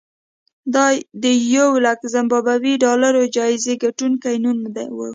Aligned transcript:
دا 0.73 0.85
د 1.23 1.25
یولک 1.55 1.99
زیمبابويي 2.13 2.73
ډالرو 2.83 3.23
جایزې 3.35 3.73
ګټونکي 3.83 4.33
نوم 4.43 4.59
و. 4.95 4.97